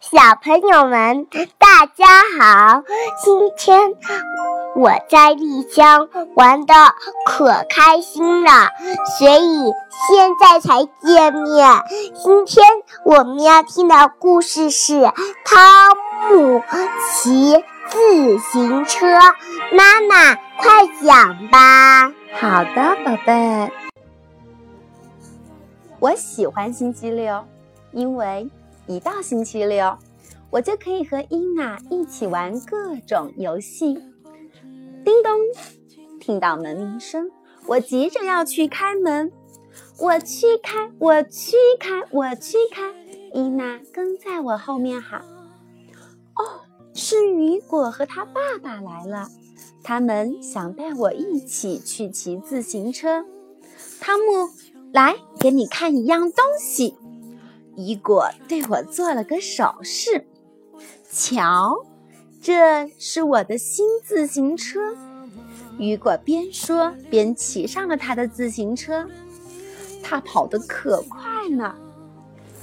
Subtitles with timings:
[0.00, 1.26] 小朋友们，
[1.58, 2.06] 大家
[2.38, 2.84] 好！
[3.20, 3.80] 今天
[4.76, 6.74] 我在丽江玩的
[7.26, 8.70] 可开心了，
[9.18, 9.72] 所以
[10.06, 11.82] 现在才见面。
[12.14, 12.64] 今天
[13.04, 15.00] 我们要听的故事是
[15.44, 15.96] 《汤
[16.30, 16.62] 姆
[17.12, 17.56] 骑
[17.88, 19.06] 自行车》，
[19.72, 22.12] 妈妈快讲吧。
[22.40, 23.72] 好的，宝贝。
[25.98, 27.44] 我喜欢星期六，
[27.90, 28.48] 因为。
[28.88, 29.98] 一到星期六，
[30.50, 33.94] 我就可以和伊娜一起玩各种游戏。
[35.04, 35.38] 叮咚，
[36.18, 37.30] 听到门铃声，
[37.66, 39.30] 我急着要去开门。
[40.00, 42.94] 我去开，我去开，我去开。
[43.34, 45.20] 伊娜跟在我后面喊
[46.34, 46.64] ：“哦，
[46.94, 49.28] 是雨果和他爸爸来了，
[49.82, 53.26] 他们想带我一起去骑自行车。”
[54.00, 54.48] 汤姆，
[54.92, 56.96] 来给你看一样东西。
[57.78, 60.26] 雨果对我做了个手势，
[61.08, 61.86] 瞧，
[62.42, 64.80] 这是我的新自行车。
[65.78, 69.08] 雨果边说边骑上了他的自行车，
[70.02, 71.72] 他跑得可快呢。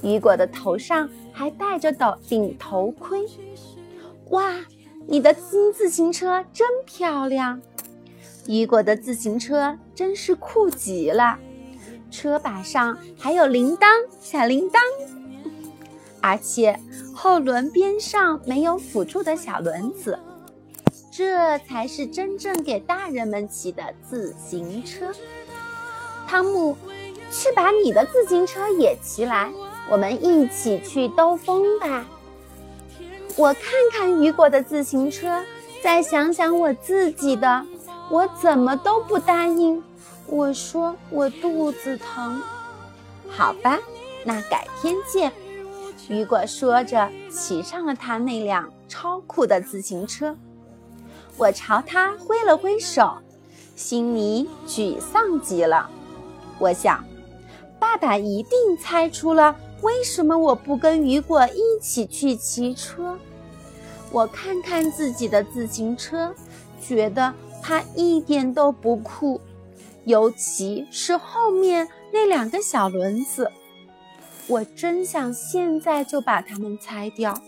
[0.02, 3.24] 雨果的头上还戴着斗顶头盔。
[4.28, 4.54] 哇，
[5.06, 7.58] 你的新自行车真漂亮！
[8.46, 11.38] 雨果的自行车真是酷极了。
[12.16, 13.86] 车把上还有铃铛，
[14.22, 14.78] 小铃铛，
[16.22, 16.80] 而且
[17.14, 20.18] 后轮边上没有辅助的小轮子，
[21.12, 25.12] 这才是真正给大人们骑的自行车。
[26.26, 26.74] 汤姆，
[27.30, 29.52] 去把你的自行车也骑来，
[29.90, 32.06] 我们一起去兜风吧。
[33.36, 35.44] 我看看雨果的自行车，
[35.82, 37.66] 再想想我自己的，
[38.10, 39.84] 我怎么都不答应。
[40.28, 42.42] 我说我肚子疼，
[43.28, 43.78] 好吧，
[44.24, 45.32] 那改天见。
[46.08, 50.36] 雨果说着，骑上了他那辆超酷的自行车。
[51.36, 53.18] 我朝他挥了挥手，
[53.74, 55.88] 心里沮丧极了。
[56.58, 57.04] 我想，
[57.78, 63.16] 爸爸一定猜出了为什么我不跟雨果一起去骑车。
[64.10, 66.34] 我看看自己的自行车，
[66.80, 69.40] 觉得它一点都不酷。
[70.06, 73.50] 尤其是后面那两个小轮子，
[74.46, 77.42] 我真想现在就把它们拆掉，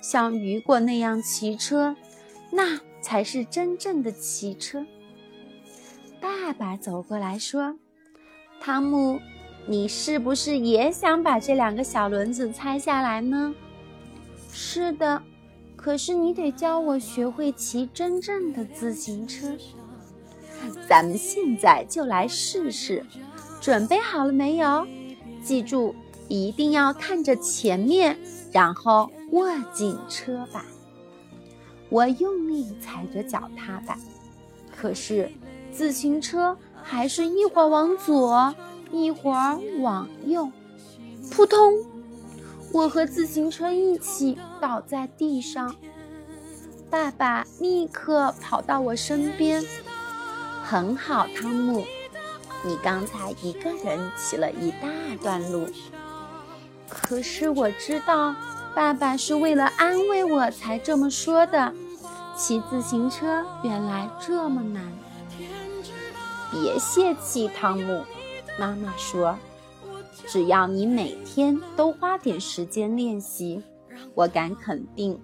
[0.00, 1.96] 像雨果那样骑车，
[2.52, 4.86] 那才是真正的骑车。
[6.20, 7.76] 爸爸走过来说
[8.62, 9.18] ：“汤姆，
[9.66, 13.52] 你是不是也想把这两个小轮子拆下来呢
[14.52, 15.20] ？”“是的，
[15.74, 19.56] 可是你得教我学会骑真正的自行车。”
[20.88, 23.04] 咱们现在就来试试，
[23.60, 24.86] 准备好了没有？
[25.42, 25.94] 记住，
[26.28, 28.18] 一定要看着前面，
[28.52, 30.64] 然后握紧车把。
[31.88, 33.98] 我用力踩着脚踏板，
[34.76, 35.30] 可是
[35.72, 38.54] 自行车还是一会儿往左，
[38.90, 40.50] 一会儿往右。
[41.30, 41.74] 扑通！
[42.72, 45.74] 我和自行车一起倒在地上。
[46.90, 49.64] 爸爸立刻跑到我身边。
[50.68, 51.86] 很好，汤姆，
[52.64, 54.88] 你刚才一个人骑了一大
[55.22, 55.68] 段路。
[56.88, 58.34] 可是我知道，
[58.74, 61.72] 爸爸是为了安慰我才这么说的。
[62.36, 64.92] 骑自行车原来这么难。
[66.50, 68.02] 别泄气，汤姆，
[68.58, 69.38] 妈妈说，
[70.26, 73.62] 只要你每天都花点时间练习，
[74.16, 75.16] 我敢肯定。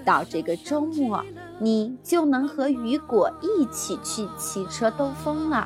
[0.00, 1.24] 到这个周末，
[1.58, 5.64] 你就能和雨果一起去骑车兜风了。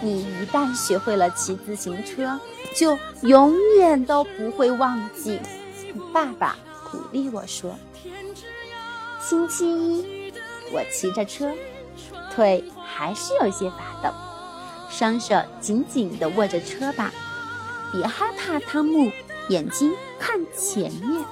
[0.00, 2.38] 你一旦学会了骑自行车，
[2.76, 5.40] 就永远都不会忘记。
[6.12, 6.56] 爸爸
[6.90, 7.74] 鼓励我说
[9.20, 10.32] ：“星期一，
[10.72, 11.50] 我骑着车，
[12.34, 14.14] 腿还是有些发抖，
[14.90, 17.10] 双手紧紧地握着车把。
[17.92, 19.10] 别害怕，汤姆，
[19.48, 21.24] 眼睛看前面。”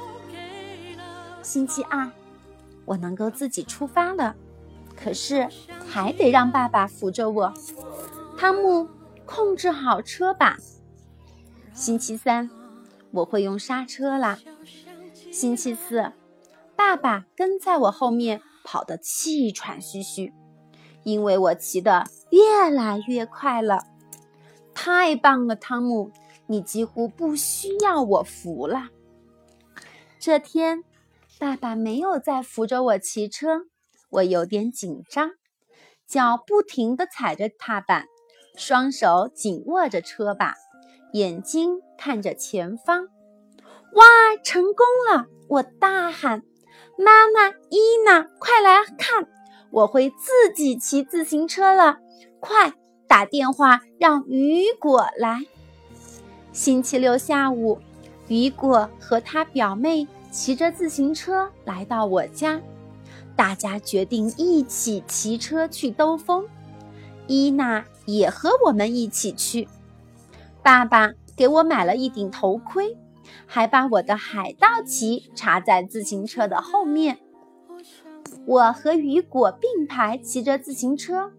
[1.42, 2.10] 星期二，
[2.84, 4.36] 我能够自己出发了，
[4.96, 5.48] 可是
[5.88, 7.54] 还得让爸爸扶着我。
[8.38, 8.88] 汤姆，
[9.26, 10.56] 控制好车把。
[11.74, 12.48] 星期三，
[13.10, 14.38] 我会用刹车啦。
[15.32, 16.12] 星期四，
[16.76, 20.32] 爸爸跟在我后面跑得气喘吁吁，
[21.02, 23.84] 因为我骑得越来越快了。
[24.74, 26.12] 太棒了，汤姆，
[26.46, 28.88] 你几乎不需要我扶了。
[30.20, 30.84] 这天。
[31.38, 33.62] 爸爸没有再扶着我骑车，
[34.10, 35.32] 我有点紧张，
[36.06, 38.06] 脚不停地踩着踏板，
[38.56, 40.54] 双手紧握着车把，
[41.12, 43.08] 眼睛看着前方。
[43.94, 44.04] 哇，
[44.42, 45.26] 成功了！
[45.48, 46.42] 我大喊
[46.96, 49.28] ：“妈妈，伊娜，快来看，
[49.70, 51.98] 我会自己骑自行车了！
[52.40, 52.72] 快
[53.06, 55.40] 打电话让雨果来。”
[56.52, 57.80] 星期六下午，
[58.28, 62.58] 雨果和他表妹骑着自行车来到我家，
[63.36, 66.48] 大家决定一起骑车去兜风。
[67.26, 69.68] 伊娜也和我们一起去。
[70.62, 72.96] 爸爸给我买了一顶头盔，
[73.46, 77.18] 还把我的海盗旗插在自行车的后面。
[78.46, 81.30] 我和雨果并排骑着自行车，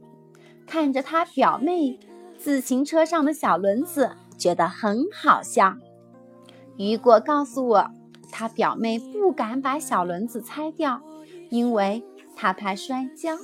[0.68, 2.00] 看着他表妹
[2.38, 5.78] 自行车上的小轮子，觉得很好笑。
[6.78, 7.92] 雨果告诉我，
[8.44, 11.02] 他表妹不敢把小轮子拆掉，
[11.50, 12.04] 因为
[12.36, 13.38] 他怕摔跤。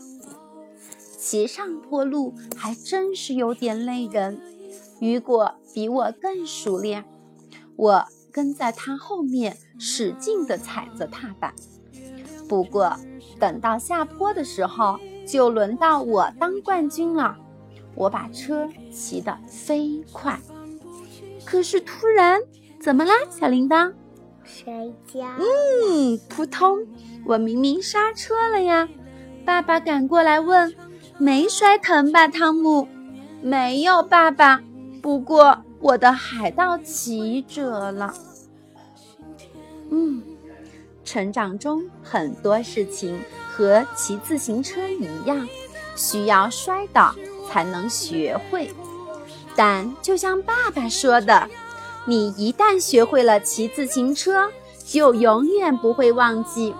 [1.17, 4.41] 骑上坡路还真是有点累人。
[4.99, 7.05] 雨果比我更熟练，
[7.77, 11.53] 我跟在他后面，使劲地踩着踏板。
[12.49, 12.93] 不过，
[13.39, 17.37] 等到下坡的时候，就轮到我当冠军了。
[17.95, 20.37] 我把车骑得飞快，
[21.45, 22.41] 可是突然，
[22.81, 23.93] 怎么啦，小铃铛？
[24.49, 24.73] 摔
[25.05, 25.21] 跤。
[25.37, 26.79] 嗯，扑通！
[27.25, 28.89] 我明明刹车了呀。
[29.45, 30.73] 爸爸赶过来问
[31.19, 32.87] ：“没摔疼吧，汤姆
[33.41, 34.61] ？”“没有，爸爸。”
[35.01, 38.13] 不过我的海盗骑折了。
[39.91, 40.21] 嗯，
[41.05, 45.47] 成长中很多事情和骑自行车一样，
[45.95, 47.15] 需要摔倒
[47.47, 48.69] 才能学会。
[49.55, 51.49] 但就像爸爸说的，
[52.09, 54.49] 你一旦学会了骑自行车，
[54.83, 56.73] 就永远不会忘记。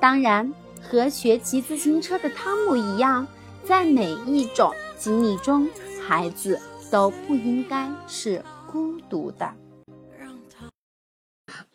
[0.00, 0.50] 当然，
[0.80, 3.26] 和学骑自行车的汤姆一样，
[3.62, 5.68] 在每一种经历中，
[6.08, 6.58] 孩子。
[6.90, 9.52] 都不应该是孤独的。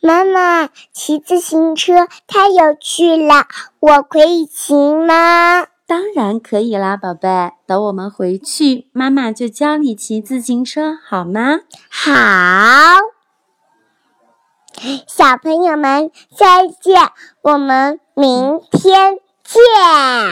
[0.01, 3.45] 妈妈，骑自行车太有趣了，
[3.81, 5.68] 我可以骑吗？
[5.89, 7.27] 当然可以啦，宝贝。
[7.65, 11.62] 等我们回去，妈妈就教你骑自行车，好吗？
[11.89, 12.03] 好。
[15.07, 16.95] 小朋友们再见，
[17.41, 19.59] 我们明天见。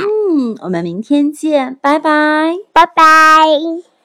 [0.04, 3.97] 嗯，我们明天见，拜拜，拜拜。